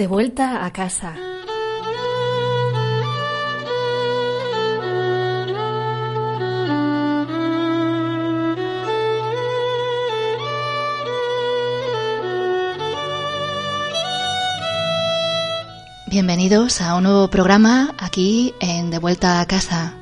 De 0.00 0.06
vuelta 0.06 0.64
a 0.64 0.72
casa. 0.72 1.14
Bienvenidos 16.06 16.80
a 16.80 16.94
un 16.94 17.02
nuevo 17.02 17.28
programa 17.28 17.94
aquí 17.98 18.54
en 18.58 18.88
De 18.88 18.98
vuelta 18.98 19.42
a 19.42 19.46
casa. 19.46 19.99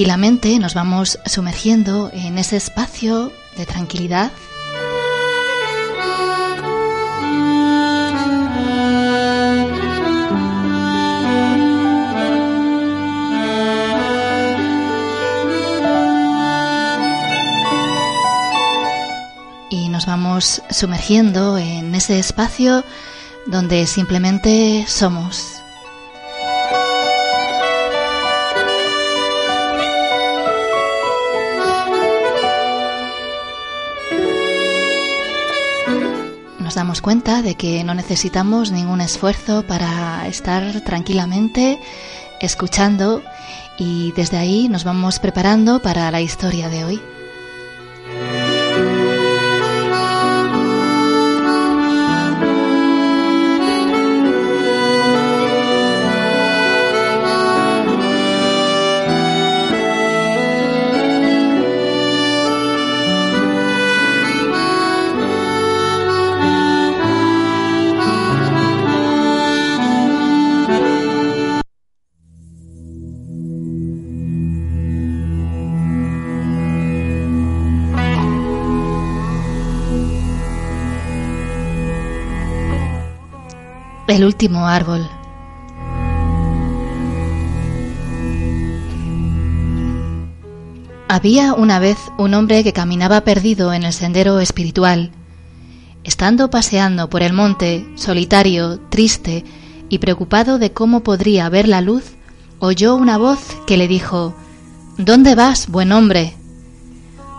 Tranquilamente 0.00 0.58
nos 0.58 0.72
vamos 0.72 1.18
sumergiendo 1.26 2.10
en 2.14 2.38
ese 2.38 2.56
espacio 2.56 3.30
de 3.58 3.66
tranquilidad. 3.66 4.32
Y 19.68 19.90
nos 19.90 20.06
vamos 20.06 20.62
sumergiendo 20.70 21.58
en 21.58 21.94
ese 21.94 22.18
espacio 22.18 22.86
donde 23.46 23.86
simplemente 23.86 24.86
somos. 24.88 25.59
Damos 36.90 37.02
cuenta 37.02 37.40
de 37.40 37.54
que 37.54 37.84
no 37.84 37.94
necesitamos 37.94 38.72
ningún 38.72 39.00
esfuerzo 39.00 39.64
para 39.64 40.26
estar 40.26 40.80
tranquilamente 40.80 41.78
escuchando 42.40 43.22
y 43.78 44.10
desde 44.16 44.38
ahí 44.38 44.68
nos 44.68 44.82
vamos 44.82 45.20
preparando 45.20 45.80
para 45.80 46.10
la 46.10 46.20
historia 46.20 46.68
de 46.68 46.84
hoy. 46.84 47.00
El 84.10 84.24
último 84.24 84.66
árbol. 84.66 85.08
Había 91.06 91.54
una 91.54 91.78
vez 91.78 91.96
un 92.18 92.34
hombre 92.34 92.64
que 92.64 92.72
caminaba 92.72 93.20
perdido 93.20 93.72
en 93.72 93.84
el 93.84 93.92
sendero 93.92 94.40
espiritual. 94.40 95.12
Estando 96.02 96.50
paseando 96.50 97.08
por 97.08 97.22
el 97.22 97.32
monte, 97.32 97.86
solitario, 97.94 98.80
triste 98.90 99.44
y 99.88 99.98
preocupado 99.98 100.58
de 100.58 100.72
cómo 100.72 101.04
podría 101.04 101.48
ver 101.48 101.68
la 101.68 101.80
luz, 101.80 102.14
oyó 102.58 102.96
una 102.96 103.16
voz 103.16 103.38
que 103.68 103.76
le 103.76 103.86
dijo 103.86 104.34
¿Dónde 104.98 105.36
vas, 105.36 105.68
buen 105.68 105.92
hombre? 105.92 106.34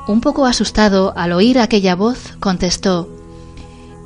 Un 0.07 0.21
poco 0.21 0.45
asustado 0.45 1.11
al 1.17 1.33
oír 1.33 1.59
aquella 1.59 1.95
voz, 1.97 2.37
contestó 2.39 3.10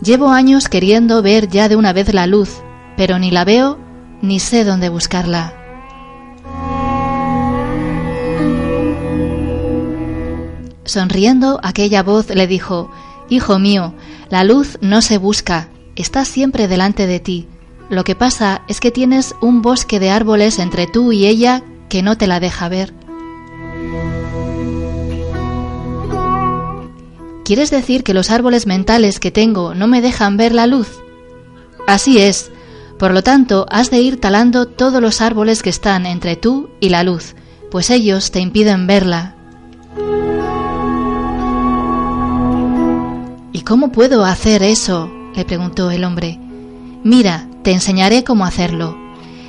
Llevo 0.01 0.29
años 0.29 0.69
queriendo 0.69 1.21
ver 1.21 1.47
ya 1.47 1.69
de 1.69 1.75
una 1.75 1.93
vez 1.93 2.13
la 2.13 2.27
luz, 2.27 2.61
pero 2.97 3.19
ni 3.19 3.31
la 3.31 3.45
veo 3.45 3.79
ni 4.21 4.39
sé 4.39 4.63
dónde 4.63 4.89
buscarla. 4.89 5.53
Sonriendo, 10.83 11.59
aquella 11.63 12.03
voz 12.03 12.29
le 12.29 12.47
dijo, 12.47 12.91
Hijo 13.29 13.57
mío, 13.57 13.93
la 14.29 14.43
luz 14.43 14.77
no 14.81 15.01
se 15.01 15.17
busca, 15.17 15.69
está 15.95 16.25
siempre 16.25 16.67
delante 16.67 17.07
de 17.07 17.19
ti. 17.19 17.47
Lo 17.89 18.03
que 18.03 18.15
pasa 18.15 18.61
es 18.67 18.79
que 18.79 18.91
tienes 18.91 19.35
un 19.41 19.61
bosque 19.61 19.99
de 19.99 20.11
árboles 20.11 20.59
entre 20.59 20.87
tú 20.87 21.11
y 21.11 21.25
ella 21.25 21.63
que 21.89 22.03
no 22.03 22.17
te 22.17 22.27
la 22.27 22.39
deja 22.39 22.69
ver. 22.69 22.93
¿Quieres 27.45 27.69
decir 27.69 28.03
que 28.03 28.15
los 28.15 28.31
árboles 28.31 28.65
mentales 28.65 29.19
que 29.19 29.29
tengo 29.29 29.75
no 29.75 29.85
me 29.85 30.01
dejan 30.01 30.35
ver 30.35 30.51
la 30.51 30.65
luz? 30.65 30.89
Así 31.85 32.17
es. 32.17 32.49
Por 32.97 33.13
lo 33.13 33.21
tanto, 33.21 33.67
has 33.69 33.91
de 33.91 33.99
ir 33.99 34.19
talando 34.19 34.65
todos 34.65 34.99
los 34.99 35.21
árboles 35.21 35.61
que 35.61 35.69
están 35.69 36.07
entre 36.07 36.37
tú 36.37 36.71
y 36.79 36.89
la 36.89 37.03
luz, 37.03 37.35
pues 37.69 37.91
ellos 37.91 38.31
te 38.31 38.39
impiden 38.39 38.87
verla. 38.87 39.35
¿Y 43.53 43.61
cómo 43.61 43.91
puedo 43.91 44.25
hacer 44.25 44.63
eso? 44.63 45.11
le 45.35 45.45
preguntó 45.45 45.91
el 45.91 46.03
hombre. 46.03 46.39
Mira, 47.03 47.47
te 47.61 47.73
enseñaré 47.73 48.23
cómo 48.23 48.45
hacerlo. 48.45 48.97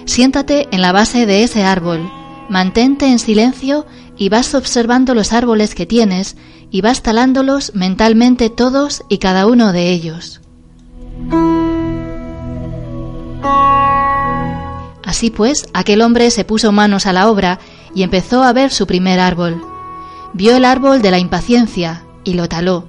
Siéntate 0.05 0.69
en 0.71 0.83
la 0.83 0.93
base 0.93 1.25
de 1.25 1.45
ese 1.45 1.63
árbol, 1.63 2.11
mantente 2.51 3.07
en 3.07 3.19
silencio 3.19 3.87
y 4.19 4.29
vas 4.29 4.55
observando 4.55 5.15
los 5.15 5.33
árboles 5.33 5.75
que 5.75 5.87
tienes 5.87 6.37
y 6.71 6.81
vas 6.81 7.03
talándolos 7.03 7.75
mentalmente 7.75 8.51
todos 8.51 9.03
y 9.09 9.19
cada 9.19 9.47
uno 9.47 9.73
de 9.73 9.91
ellos. 9.91 10.41
Así 15.05 15.31
pues, 15.31 15.67
aquel 15.73 16.03
hombre 16.03 16.31
se 16.31 16.45
puso 16.45 16.73
manos 16.73 17.07
a 17.07 17.13
la 17.13 17.31
obra 17.31 17.59
y 17.95 18.03
empezó 18.03 18.43
a 18.43 18.53
ver 18.53 18.71
su 18.71 18.87
primer 18.87 19.21
árbol. 19.21 19.63
Vio 20.35 20.55
el 20.55 20.65
árbol 20.65 21.01
de 21.01 21.11
la 21.11 21.19
impaciencia 21.19 22.05
y 22.25 22.35
lo 22.35 22.49
taló. 22.49 22.85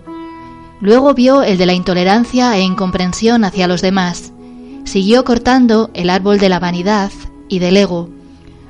Luego 0.82 1.14
vio 1.14 1.44
el 1.44 1.58
de 1.58 1.66
la 1.66 1.74
intolerancia 1.74 2.56
e 2.58 2.62
incomprensión 2.62 3.44
hacia 3.44 3.68
los 3.68 3.82
demás. 3.82 4.34
Siguió 4.84 5.24
cortando 5.24 5.90
el 5.94 6.10
árbol 6.10 6.40
de 6.40 6.50
la 6.50 6.60
vanidad 6.60 7.12
y 7.48 7.60
del 7.60 7.78
ego. 7.78 8.10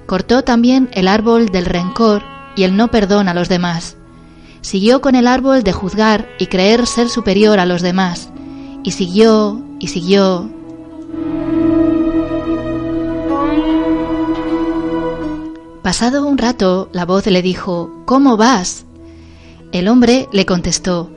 Cortó 0.05 0.43
también 0.43 0.89
el 0.93 1.07
árbol 1.07 1.47
del 1.47 1.65
rencor 1.65 2.23
y 2.55 2.63
el 2.63 2.77
no 2.77 2.89
perdón 2.89 3.27
a 3.27 3.33
los 3.33 3.49
demás. 3.49 3.96
Siguió 4.61 5.01
con 5.01 5.15
el 5.15 5.27
árbol 5.27 5.63
de 5.63 5.71
juzgar 5.71 6.27
y 6.39 6.47
creer 6.47 6.87
ser 6.87 7.09
superior 7.09 7.59
a 7.59 7.65
los 7.65 7.81
demás. 7.81 8.29
Y 8.83 8.91
siguió 8.91 9.61
y 9.79 9.87
siguió. 9.87 10.49
Pasado 15.81 16.25
un 16.25 16.37
rato, 16.37 16.89
la 16.91 17.05
voz 17.05 17.25
le 17.27 17.41
dijo, 17.41 18.03
¿Cómo 18.05 18.35
vas? 18.35 18.85
El 19.71 19.87
hombre 19.87 20.27
le 20.33 20.45
contestó, 20.45 21.11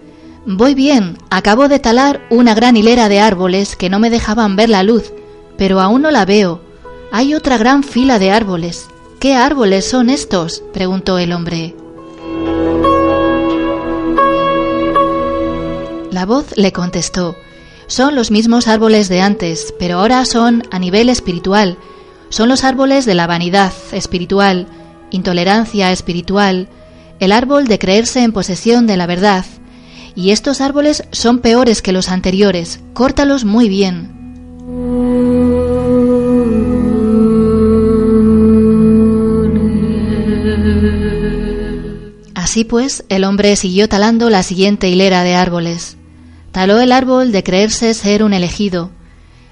Voy 0.46 0.74
bien, 0.74 1.18
acabo 1.28 1.68
de 1.68 1.80
talar 1.80 2.20
una 2.30 2.54
gran 2.54 2.76
hilera 2.76 3.08
de 3.08 3.20
árboles 3.20 3.76
que 3.76 3.90
no 3.90 3.98
me 3.98 4.10
dejaban 4.10 4.56
ver 4.56 4.68
la 4.68 4.82
luz, 4.82 5.12
pero 5.58 5.80
aún 5.80 6.02
no 6.02 6.10
la 6.10 6.24
veo. 6.24 6.60
Hay 7.12 7.34
otra 7.34 7.58
gran 7.58 7.82
fila 7.82 8.18
de 8.18 8.30
árboles. 8.30 8.88
¿Qué 9.18 9.34
árboles 9.34 9.84
son 9.84 10.08
estos? 10.08 10.62
preguntó 10.72 11.18
el 11.18 11.32
hombre. 11.32 11.74
La 16.20 16.26
voz 16.26 16.54
le 16.54 16.70
contestó, 16.70 17.34
son 17.86 18.14
los 18.14 18.30
mismos 18.30 18.68
árboles 18.68 19.08
de 19.08 19.22
antes, 19.22 19.72
pero 19.78 20.00
ahora 20.00 20.26
son 20.26 20.64
a 20.70 20.78
nivel 20.78 21.08
espiritual. 21.08 21.78
Son 22.28 22.50
los 22.50 22.62
árboles 22.62 23.06
de 23.06 23.14
la 23.14 23.26
vanidad 23.26 23.72
espiritual, 23.92 24.66
intolerancia 25.10 25.90
espiritual, 25.92 26.68
el 27.20 27.32
árbol 27.32 27.68
de 27.68 27.78
creerse 27.78 28.22
en 28.22 28.32
posesión 28.32 28.86
de 28.86 28.98
la 28.98 29.06
verdad. 29.06 29.46
Y 30.14 30.32
estos 30.32 30.60
árboles 30.60 31.04
son 31.10 31.38
peores 31.38 31.80
que 31.80 31.92
los 31.92 32.10
anteriores. 32.10 32.80
Córtalos 32.92 33.46
muy 33.46 33.70
bien. 33.70 34.10
Así 42.34 42.64
pues, 42.64 43.04
el 43.08 43.24
hombre 43.24 43.56
siguió 43.56 43.88
talando 43.88 44.28
la 44.28 44.42
siguiente 44.42 44.90
hilera 44.90 45.22
de 45.22 45.34
árboles. 45.34 45.96
Taló 46.52 46.80
el 46.80 46.90
árbol 46.90 47.30
de 47.30 47.44
creerse 47.44 47.94
ser 47.94 48.24
un 48.24 48.32
elegido, 48.32 48.90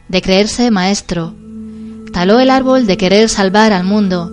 de 0.09 0.21
creerse 0.21 0.73
maestro. 0.73 1.33
Taló 2.13 2.41
el 2.41 2.51
árbol 2.51 2.89
de 2.89 2.97
querer 2.97 3.29
salvar 3.29 3.73
al 3.73 3.85
mundo. 3.85 4.33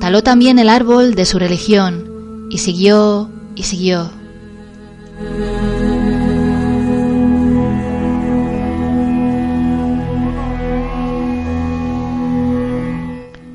Taló 0.00 0.24
también 0.24 0.58
el 0.58 0.68
árbol 0.68 1.14
de 1.14 1.24
su 1.24 1.38
religión, 1.38 2.48
y 2.50 2.58
siguió 2.58 3.30
y 3.54 3.62
siguió. 3.62 4.10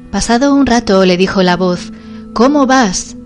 Pasado 0.10 0.56
un 0.56 0.66
rato 0.66 1.04
le 1.04 1.18
dijo 1.18 1.44
la 1.44 1.58
voz, 1.58 1.92
¿Cómo 2.32 2.66
vas? 2.66 3.18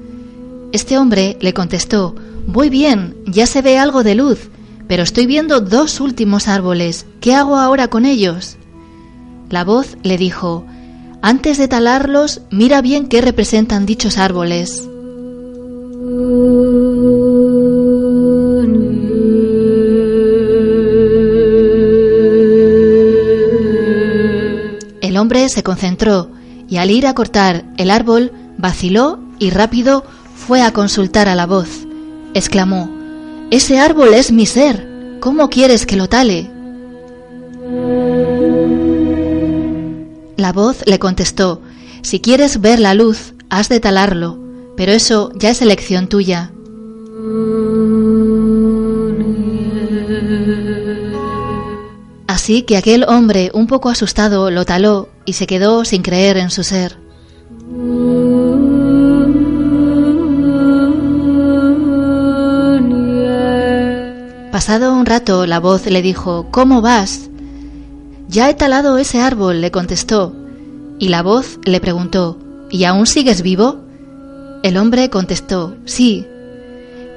Este 0.71 0.97
hombre 0.97 1.37
le 1.41 1.53
contestó, 1.53 2.15
Voy 2.47 2.69
bien, 2.69 3.15
ya 3.25 3.45
se 3.45 3.61
ve 3.61 3.77
algo 3.77 4.03
de 4.03 4.15
luz, 4.15 4.49
pero 4.87 5.03
estoy 5.03 5.25
viendo 5.25 5.61
dos 5.61 5.99
últimos 5.99 6.47
árboles. 6.47 7.05
¿Qué 7.21 7.33
hago 7.33 7.57
ahora 7.57 7.87
con 7.87 8.05
ellos? 8.05 8.57
La 9.49 9.63
voz 9.63 9.97
le 10.03 10.17
dijo, 10.17 10.65
Antes 11.21 11.57
de 11.57 11.67
talarlos, 11.67 12.41
mira 12.51 12.81
bien 12.81 13.07
qué 13.07 13.21
representan 13.21 13.85
dichos 13.85 14.17
árboles. 14.17 14.87
El 25.01 25.17
hombre 25.17 25.49
se 25.49 25.63
concentró 25.63 26.29
y 26.69 26.77
al 26.77 26.91
ir 26.91 27.07
a 27.07 27.13
cortar 27.13 27.65
el 27.77 27.89
árbol 27.89 28.31
vaciló 28.57 29.19
y 29.39 29.49
rápido 29.49 30.03
fue 30.35 30.61
a 30.61 30.71
consultar 30.71 31.27
a 31.27 31.35
la 31.35 31.45
voz. 31.45 31.87
Exclamó, 32.33 32.94
Ese 33.51 33.79
árbol 33.79 34.13
es 34.13 34.31
mi 34.31 34.45
ser. 34.45 35.17
¿Cómo 35.19 35.49
quieres 35.49 35.85
que 35.85 35.95
lo 35.95 36.09
tale? 36.09 36.49
La 40.37 40.51
voz 40.51 40.83
le 40.85 40.99
contestó, 40.99 41.61
Si 42.01 42.19
quieres 42.19 42.61
ver 42.61 42.79
la 42.79 42.93
luz, 42.93 43.33
has 43.49 43.69
de 43.69 43.79
talarlo, 43.79 44.37
pero 44.75 44.91
eso 44.91 45.31
ya 45.35 45.49
es 45.49 45.61
elección 45.61 46.07
tuya. 46.07 46.51
Así 52.27 52.63
que 52.63 52.77
aquel 52.77 53.05
hombre, 53.07 53.49
un 53.53 53.65
poco 53.65 53.89
asustado, 53.89 54.51
lo 54.51 54.65
taló 54.65 55.09
y 55.25 55.33
se 55.33 55.47
quedó 55.47 55.85
sin 55.85 56.01
creer 56.01 56.37
en 56.37 56.51
su 56.51 56.63
ser. 56.63 57.04
Pasado 64.55 64.93
un 64.93 65.05
rato, 65.05 65.45
la 65.45 65.59
voz 65.59 65.85
le 65.85 66.01
dijo, 66.01 66.47
¿Cómo 66.49 66.81
vas? 66.81 67.29
Ya 68.29 68.49
he 68.49 68.53
talado 68.53 68.97
ese 68.97 69.19
árbol, 69.19 69.59
le 69.59 69.69
contestó. 69.69 70.33
Y 70.97 71.09
la 71.09 71.23
voz 71.23 71.59
le 71.65 71.81
preguntó, 71.81 72.39
¿Y 72.69 72.85
aún 72.85 73.05
sigues 73.05 73.41
vivo? 73.41 73.81
El 74.63 74.77
hombre 74.77 75.09
contestó, 75.09 75.75
Sí. 75.83 76.25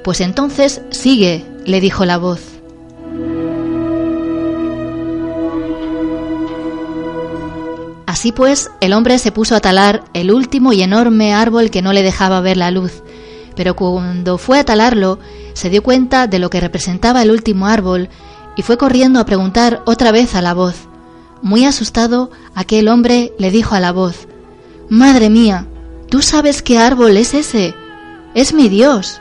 Pues 0.03 0.19
entonces 0.19 0.81
sigue, 0.89 1.45
le 1.65 1.79
dijo 1.79 2.03
la 2.03 2.17
voz. 2.17 2.41
Así 8.05 8.33
pues, 8.33 8.69
el 8.81 8.91
hombre 8.91 9.17
se 9.17 9.31
puso 9.31 9.55
a 9.55 9.61
talar 9.61 10.03
el 10.13 10.33
último 10.33 10.73
y 10.73 10.81
enorme 10.81 11.33
árbol 11.33 11.71
que 11.71 11.81
no 11.81 11.93
le 11.93 12.03
dejaba 12.03 12.41
ver 12.41 12.57
la 12.57 12.69
luz, 12.69 13.01
pero 13.59 13.75
cuando 13.75 14.37
fue 14.37 14.57
a 14.57 14.63
talarlo, 14.63 15.19
se 15.51 15.69
dio 15.69 15.83
cuenta 15.83 16.27
de 16.27 16.39
lo 16.39 16.49
que 16.49 16.61
representaba 16.61 17.23
el 17.23 17.29
último 17.29 17.67
árbol 17.67 18.07
y 18.55 18.61
fue 18.61 18.77
corriendo 18.77 19.19
a 19.19 19.25
preguntar 19.25 19.83
otra 19.85 20.13
vez 20.13 20.33
a 20.33 20.41
la 20.41 20.53
voz. 20.53 20.87
Muy 21.41 21.65
asustado, 21.65 22.31
aquel 22.55 22.87
hombre 22.87 23.33
le 23.37 23.51
dijo 23.51 23.75
a 23.75 23.81
la 23.81 23.91
voz, 23.91 24.29
Madre 24.87 25.29
mía, 25.29 25.67
¿tú 26.09 26.21
sabes 26.21 26.61
qué 26.61 26.77
árbol 26.77 27.17
es 27.17 27.33
ese? 27.33 27.75
Es 28.33 28.53
mi 28.53 28.69
Dios. 28.69 29.19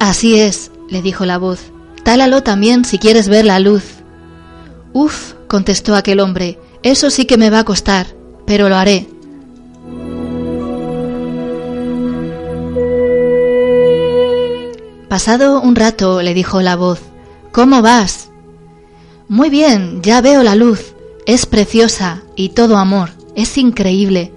Así 0.00 0.40
es, 0.40 0.72
le 0.88 1.02
dijo 1.02 1.24
la 1.24 1.38
voz. 1.38 1.70
Tálalo 2.02 2.42
también 2.42 2.84
si 2.84 2.98
quieres 2.98 3.28
ver 3.28 3.44
la 3.44 3.60
luz. 3.60 3.84
Uf, 4.92 5.34
contestó 5.46 5.94
aquel 5.94 6.18
hombre, 6.18 6.58
eso 6.82 7.10
sí 7.10 7.24
que 7.24 7.36
me 7.36 7.50
va 7.50 7.60
a 7.60 7.64
costar, 7.64 8.06
pero 8.46 8.68
lo 8.68 8.76
haré. 8.76 9.06
Pasado 15.08 15.60
un 15.60 15.74
rato 15.76 16.22
le 16.22 16.34
dijo 16.34 16.62
la 16.62 16.76
voz, 16.76 17.00
¿Cómo 17.52 17.82
vas? 17.82 18.30
Muy 19.28 19.50
bien, 19.50 20.02
ya 20.02 20.20
veo 20.20 20.44
la 20.44 20.54
luz. 20.54 20.94
Es 21.26 21.46
preciosa 21.46 22.22
y 22.36 22.50
todo 22.50 22.76
amor. 22.76 23.10
Es 23.34 23.58
increíble. 23.58 24.32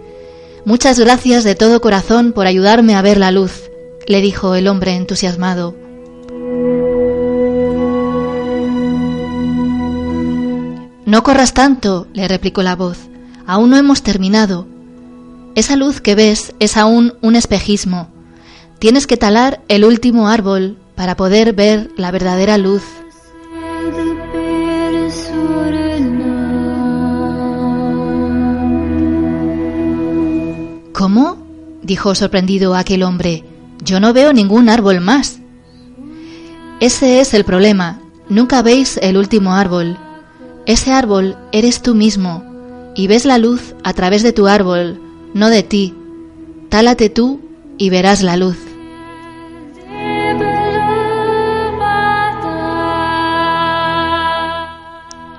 Muchas 0.65 0.99
gracias 0.99 1.43
de 1.43 1.55
todo 1.55 1.79
corazón 1.79 2.33
por 2.33 2.47
ayudarme 2.47 2.95
a 2.95 3.01
ver 3.01 3.17
la 3.17 3.31
luz, 3.31 3.69
le 4.07 4.21
dijo 4.21 4.55
el 4.55 4.67
hombre 4.67 4.95
entusiasmado. 4.95 5.82
No 11.13 11.21
corras 11.21 11.53
tanto, 11.53 12.07
le 12.13 12.27
replicó 12.27 12.63
la 12.63 12.75
voz. 12.75 12.97
Aún 13.45 13.69
no 13.69 13.77
hemos 13.77 14.01
terminado. 14.01 14.65
Esa 15.53 15.75
luz 15.75 16.01
que 16.01 16.15
ves 16.15 16.55
es 16.57 16.75
aún 16.75 17.13
un 17.21 17.35
espejismo. 17.35 18.07
Tienes 18.79 19.05
que 19.05 19.15
talar 19.15 19.61
el 19.67 19.85
último 19.85 20.27
árbol 20.27 20.75
para 20.95 21.15
poder 21.15 21.53
ver 21.53 21.91
la 21.97 22.09
verdadera 22.09 22.57
luz. 22.57 22.81
¿Cómo? 30.93 31.37
dijo 31.83 32.15
sorprendido 32.15 32.73
aquel 32.73 33.03
hombre. 33.03 33.43
Yo 33.85 33.99
no 33.99 34.13
veo 34.13 34.33
ningún 34.33 34.67
árbol 34.67 34.99
más. 34.99 35.37
Ese 36.79 37.19
es 37.19 37.35
el 37.35 37.45
problema. 37.45 38.01
Nunca 38.29 38.63
veis 38.63 38.97
el 38.97 39.15
último 39.15 39.53
árbol. 39.53 39.95
Ese 40.65 40.93
árbol 40.93 41.35
eres 41.51 41.81
tú 41.81 41.93
mismo 41.93 42.43
y 42.95 43.07
ves 43.07 43.25
la 43.25 43.37
luz 43.37 43.75
a 43.83 43.93
través 43.93 44.23
de 44.23 44.31
tu 44.31 44.47
árbol, 44.47 44.99
no 45.33 45.49
de 45.49 45.63
ti. 45.63 45.93
Tálate 46.69 47.09
tú 47.09 47.41
y 47.77 47.89
verás 47.89 48.23
la 48.23 48.37
luz. 48.37 48.57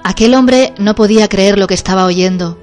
Aquel 0.02 0.34
hombre 0.34 0.74
no 0.78 0.94
podía 0.94 1.28
creer 1.28 1.58
lo 1.58 1.66
que 1.66 1.74
estaba 1.74 2.04
oyendo, 2.04 2.58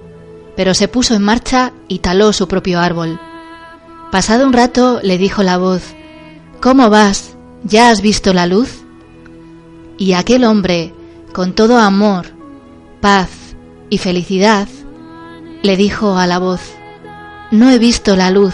pero 0.56 0.74
se 0.74 0.88
puso 0.88 1.15
en 1.15 1.24
marcha 1.24 1.74
y 1.88 2.00
taló 2.00 2.32
su 2.32 2.48
propio 2.48 2.80
árbol. 2.80 3.20
Pasado 4.12 4.46
un 4.46 4.53
rato 4.53 5.00
le 5.01 5.18
dijo 5.18 5.41
la 5.41 5.58
voz, 5.58 5.82
¿Cómo 6.62 6.89
vas? 6.91 7.36
¿ya 7.63 7.89
has 7.89 8.01
visto 8.01 8.34
la 8.34 8.46
luz? 8.46 8.84
Y 9.98 10.13
aquel 10.13 10.44
hombre, 10.44 10.94
con 11.34 11.53
todo 11.53 11.77
amor, 11.80 12.27
paz 13.01 13.29
y 13.89 13.98
felicidad, 13.98 14.67
le 15.63 15.75
dijo 15.75 16.17
a 16.17 16.27
la 16.27 16.39
voz, 16.39 16.62
No 17.50 17.70
he 17.70 17.79
visto 17.79 18.15
la 18.15 18.31
luz, 18.31 18.53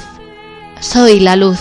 soy 0.79 1.19
la 1.19 1.35
luz. 1.35 1.59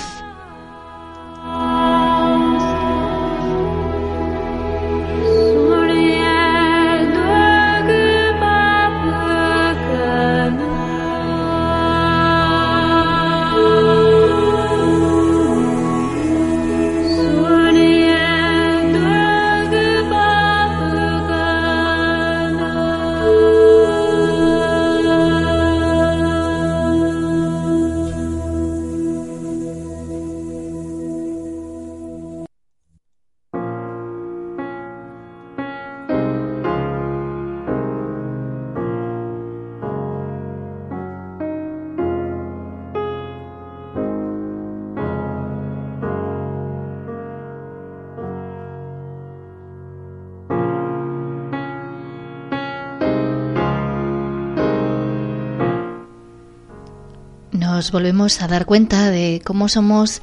Nos 57.77 57.93
volvemos 57.93 58.41
a 58.41 58.49
dar 58.49 58.65
cuenta 58.65 59.11
de 59.11 59.43
cómo 59.45 59.69
somos 59.69 60.23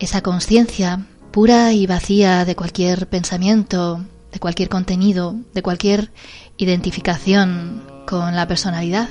esa 0.00 0.20
conciencia 0.20 1.06
pura 1.30 1.72
y 1.72 1.86
vacía 1.86 2.44
de 2.44 2.54
cualquier 2.54 3.06
pensamiento, 3.06 4.04
de 4.30 4.38
cualquier 4.38 4.68
contenido, 4.68 5.34
de 5.54 5.62
cualquier 5.62 6.10
identificación 6.58 7.82
con 8.06 8.36
la 8.36 8.46
personalidad. 8.46 9.08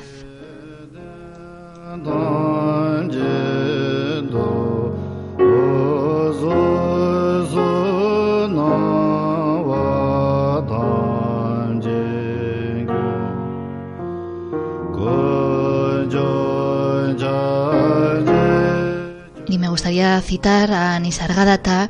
Gustaría 19.80 20.20
citar 20.20 20.74
a 20.74 21.00
Nisargadatta 21.00 21.90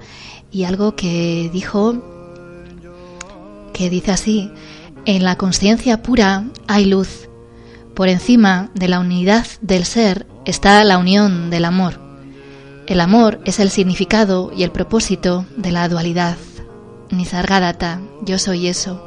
y 0.51 0.65
algo 0.65 0.95
que 0.95 1.49
dijo, 1.51 1.95
que 3.73 3.89
dice 3.89 4.11
así, 4.11 4.51
en 5.05 5.23
la 5.23 5.37
conciencia 5.37 6.03
pura 6.03 6.43
hay 6.67 6.85
luz. 6.85 7.27
Por 7.95 8.07
encima 8.07 8.69
de 8.75 8.89
la 8.89 8.99
unidad 8.99 9.47
del 9.61 9.85
ser 9.85 10.27
está 10.45 10.83
la 10.83 10.99
unión 10.99 11.49
del 11.49 11.65
amor. 11.65 11.99
El 12.85 13.01
amor 13.01 13.41
es 13.45 13.59
el 13.59 13.71
significado 13.71 14.51
y 14.55 14.61
el 14.61 14.69
propósito 14.69 15.47
de 15.57 15.71
la 15.71 15.89
dualidad. 15.89 16.37
Nisargadatta, 17.09 18.01
yo 18.21 18.37
soy 18.37 18.67
eso. 18.67 19.01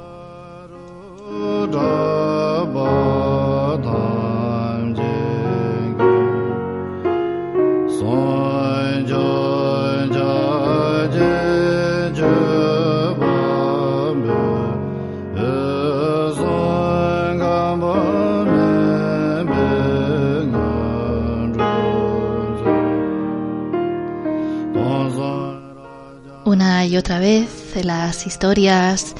Otra 27.03 27.19
vez 27.19 27.49
las 27.83 28.29
historias 28.29 29.17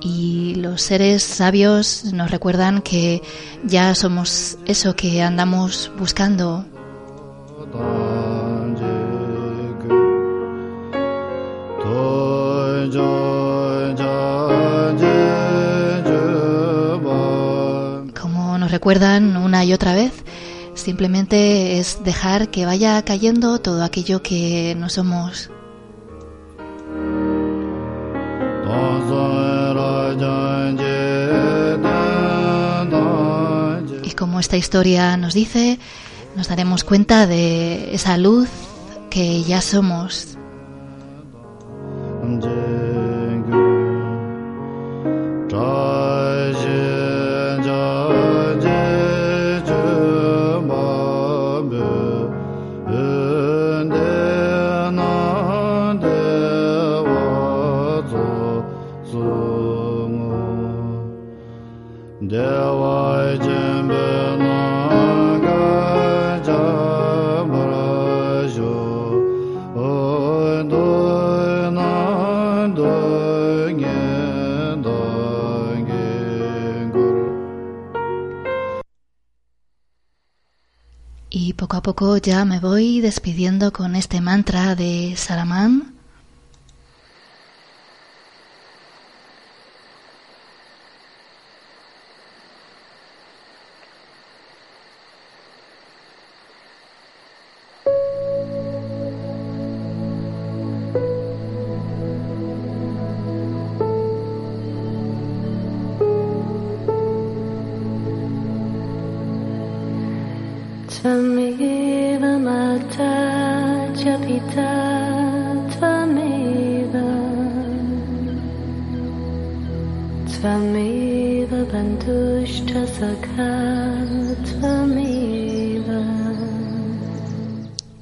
y 0.00 0.54
los 0.54 0.82
seres 0.82 1.24
sabios 1.24 2.04
nos 2.12 2.30
recuerdan 2.30 2.80
que 2.80 3.22
ya 3.64 3.92
somos 3.96 4.56
eso 4.66 4.94
que 4.94 5.20
andamos 5.20 5.90
buscando. 5.98 6.64
Como 18.20 18.58
nos 18.58 18.70
recuerdan 18.70 19.36
una 19.36 19.64
y 19.64 19.72
otra 19.72 19.92
vez, 19.92 20.12
simplemente 20.74 21.80
es 21.80 22.04
dejar 22.04 22.52
que 22.52 22.64
vaya 22.64 23.02
cayendo 23.02 23.58
todo 23.58 23.82
aquello 23.82 24.22
que 24.22 24.76
no 24.78 24.88
somos. 24.88 25.50
Y 34.02 34.10
como 34.12 34.40
esta 34.40 34.56
historia 34.56 35.16
nos 35.16 35.34
dice, 35.34 35.78
nos 36.36 36.48
daremos 36.48 36.84
cuenta 36.84 37.26
de 37.26 37.94
esa 37.94 38.16
luz 38.18 38.48
que 39.10 39.42
ya 39.42 39.60
somos. 39.60 40.36
Poco 81.84 82.16
ya 82.16 82.46
me 82.46 82.60
voy 82.60 83.02
despidiendo 83.02 83.70
con 83.70 83.94
este 83.94 84.22
mantra 84.22 84.74
de 84.74 85.12
Salamán 85.18 85.93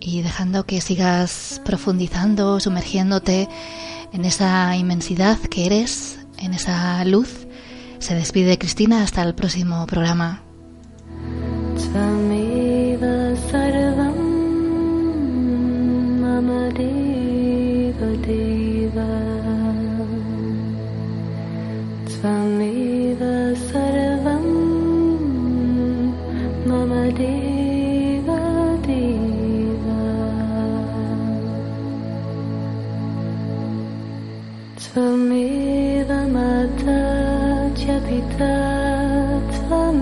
Y 0.01 0.23
dejando 0.23 0.65
que 0.65 0.81
sigas 0.81 1.61
profundizando, 1.65 2.59
sumergiéndote 2.59 3.49
en 4.13 4.25
esa 4.25 4.75
inmensidad 4.77 5.39
que 5.39 5.67
eres, 5.67 6.19
en 6.39 6.53
esa 6.55 7.05
luz, 7.05 7.47
se 8.01 8.17
despide 8.17 8.59
Cristina 8.59 9.05
hasta 9.05 9.23
el 9.23 9.37
próximo 9.37 9.87
programa. 9.87 10.43
Tvameva 38.33 39.93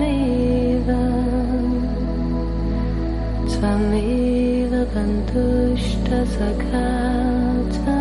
Bandhushta 4.93 6.19
Sakata. 6.33 8.00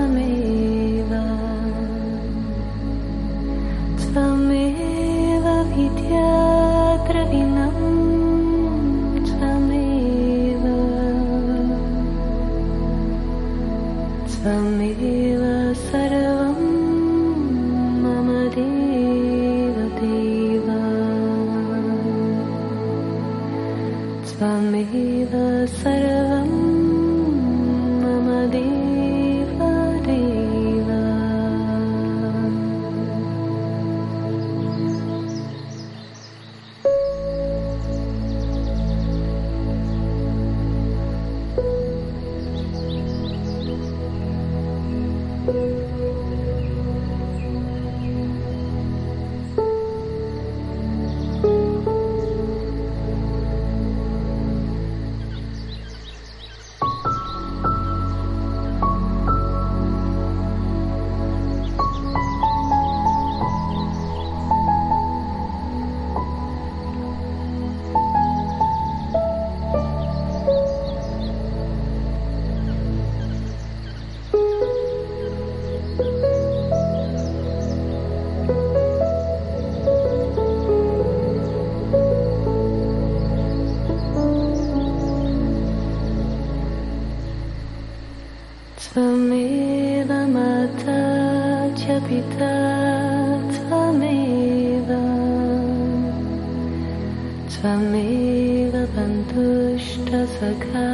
त्वमेव 97.59 98.73
बन्धुष्ट 98.95 100.09
सखा 100.35 100.85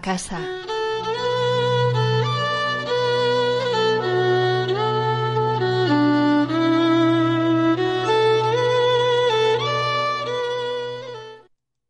casa. 0.00 0.59